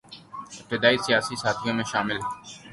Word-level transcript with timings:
ابتدائی 0.59 0.97
سیاسی 1.05 1.35
ساتھیوں 1.43 1.73
میں 1.77 1.85
شامل 1.91 2.17